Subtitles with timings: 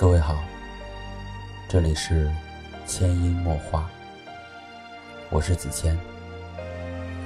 [0.00, 0.42] 各位好，
[1.68, 2.32] 这里是
[2.86, 3.86] 千音墨画，
[5.28, 5.94] 我是子谦，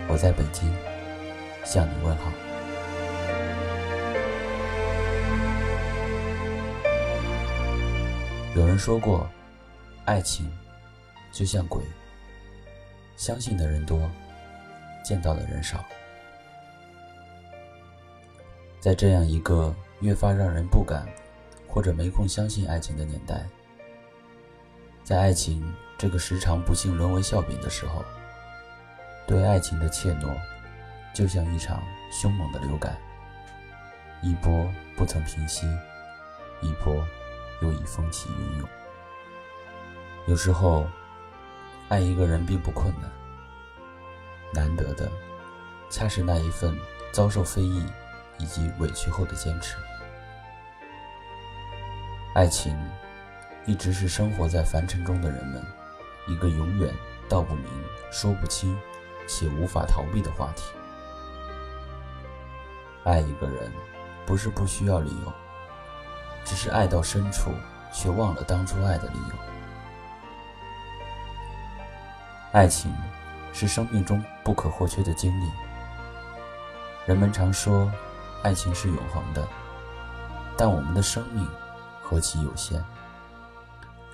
[0.08, 0.68] 我在北京
[1.64, 2.32] 向你问好。
[8.56, 9.30] 有人说过，
[10.04, 10.50] 爱情
[11.30, 11.80] 就像鬼，
[13.16, 14.11] 相信的人多，
[15.04, 15.84] 见到的人少。
[18.80, 21.06] 在这样一个越发让人不敢
[21.74, 23.45] 或者没空相信爱情的年代，
[25.02, 28.05] 在爱情这个时常不幸沦为笑柄的时候，
[29.27, 30.33] 对爱情的怯懦，
[31.12, 32.97] 就像一场凶猛的流感，
[34.23, 35.66] 一波不曾平息，
[36.62, 37.05] 一波。
[37.62, 38.69] 又已风起云涌。
[40.27, 40.86] 有时候，
[41.88, 43.11] 爱一个人并不困难，
[44.52, 45.11] 难得的，
[45.88, 46.77] 恰是那一份
[47.12, 47.86] 遭受非议
[48.38, 49.77] 以及委屈后的坚持。
[52.34, 52.77] 爱情，
[53.64, 55.64] 一直是生活在凡尘中的人们
[56.27, 56.92] 一个永远
[57.28, 57.64] 道不明、
[58.10, 58.77] 说不清
[59.28, 60.64] 且无法逃避的话题。
[63.05, 63.70] 爱一个人，
[64.27, 65.32] 不是不需要理由。
[66.44, 67.52] 只是爱到深处，
[67.92, 69.34] 却忘了当初爱的理由。
[72.50, 72.92] 爱情
[73.52, 75.48] 是生命中不可或缺的经历。
[77.06, 77.88] 人们常说，
[78.42, 79.46] 爱情是永恒的，
[80.56, 81.48] 但我们的生命
[82.05, 82.84] 何其有限。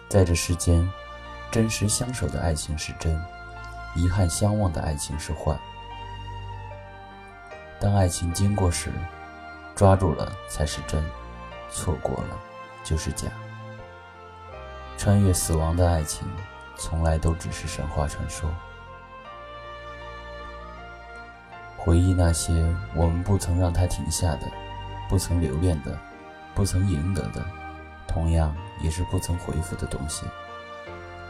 [0.08, 0.88] 在这世间，
[1.50, 3.20] 真实相守的爱情是真，
[3.94, 5.58] 遗憾相忘的爱情是幻。
[7.80, 8.92] 当爱情经过时，
[9.74, 11.05] 抓住了才是真。
[11.72, 12.38] 错过了，
[12.82, 13.28] 就是假。
[14.98, 16.28] 穿越死亡的爱情，
[16.77, 18.50] 从来都只是神话传说。
[21.77, 22.52] 回忆那些
[22.94, 24.47] 我们不曾让它停下的，
[25.08, 25.98] 不曾留恋的，
[26.54, 27.42] 不曾赢得的，
[28.12, 30.27] 同样也是不曾回复的东西，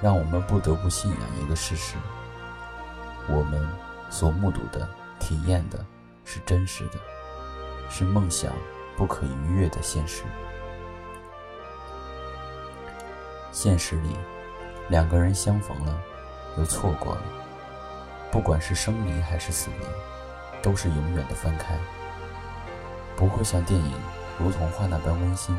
[0.00, 1.96] 让我们不得不信仰一个事实：
[3.28, 3.68] 我们
[4.08, 5.84] 所目睹的、体验的，
[6.24, 6.94] 是真实的，
[7.90, 8.50] 是梦想。
[8.96, 10.24] 不可逾越的现实。
[13.50, 14.14] 现实里，
[14.90, 15.98] 两个人相逢了，
[16.58, 17.22] 又错过了。
[18.30, 19.86] 不管是生离还是死离，
[20.60, 21.78] 都是永远的分开。
[23.16, 23.92] 不会像电影
[24.38, 25.58] 如童话那般温馨。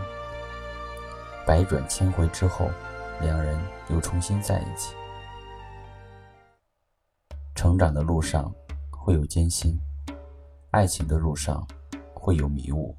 [1.51, 2.69] 百转千回之后，
[3.19, 4.95] 两人又重新在一起。
[7.53, 8.49] 成长的路上
[8.89, 9.77] 会有艰辛，
[10.69, 11.67] 爱情的路上
[12.13, 12.95] 会有迷雾。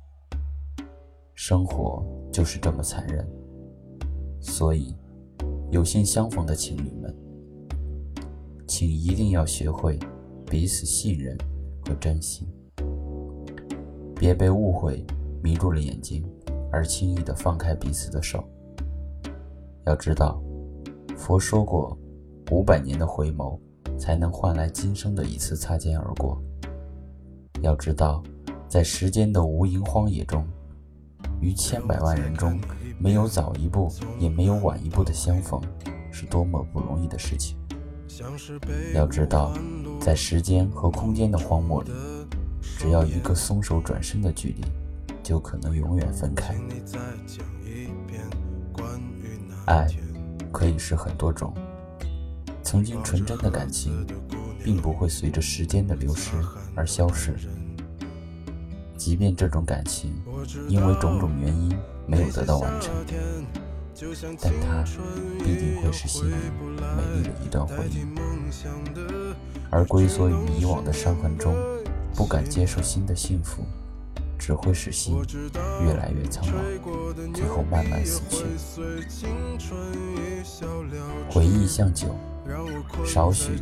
[1.33, 3.27] 生活就是这么残忍，
[4.39, 4.95] 所以
[5.71, 7.17] 有幸相逢的情侣们，
[8.69, 9.99] 请一定要学会
[10.45, 11.35] 彼此信任
[11.87, 12.47] 和珍惜，
[14.15, 15.07] 别被误会
[15.43, 16.23] 迷住了眼睛
[16.73, 18.43] 而轻易的放开彼此的手。
[19.85, 20.43] 要知道，
[21.17, 21.97] 佛说过，
[22.51, 23.59] 五百年的回眸
[23.99, 26.41] 才能换来今生的一次擦肩而过。
[27.61, 28.23] 要知道，
[28.69, 30.45] 在时间的无垠荒野中。
[31.41, 32.61] 于千百万人中，
[32.99, 35.61] 没有早一步，也没有晚一步的相逢，
[36.13, 37.57] 是多么不容易的事情。
[38.95, 39.53] 要知道，
[40.01, 41.91] 在时间和空间的荒漠里，
[42.61, 44.65] 只要一个松手转身的距离，
[45.33, 46.55] 就可能永远分开。
[49.65, 49.87] 爱
[50.53, 51.55] 可以是很多种，
[52.63, 54.07] 曾经纯真的感情，
[54.63, 56.33] 并不会随着时间的流失
[56.75, 57.35] 而消逝。
[58.95, 60.13] 即便这种感情
[60.69, 61.75] 因为种种原因
[62.07, 62.93] 没有得到完成，
[64.39, 64.85] 但它
[65.39, 66.35] 必定会是心里
[66.79, 68.05] 美丽的一段回忆。
[69.71, 71.55] 而龟缩于以往的伤痕中，
[72.15, 73.65] 不敢接受新的幸福，
[74.45, 75.15] 只会使心
[75.85, 78.45] 越来越苍老，最后慢慢死去。
[81.31, 82.09] 回忆像酒，
[83.05, 83.53] 少许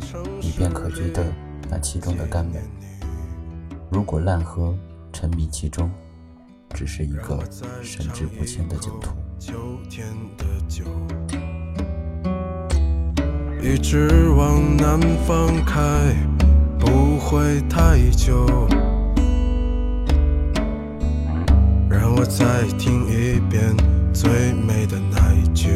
[0.41, 1.23] 你便可觉得
[1.69, 2.59] 那其中的甘美。
[3.91, 4.75] 如果滥喝，
[5.13, 5.87] 沉迷其中，
[6.73, 7.39] 只是一个
[7.83, 9.11] 神志不清的酒徒。
[13.61, 16.15] 一直往南方开，
[16.79, 18.47] 不会太久。
[22.21, 23.75] 我再听一遍
[24.13, 25.71] 最美的那一句。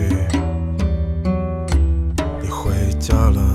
[2.39, 3.54] 你回家了。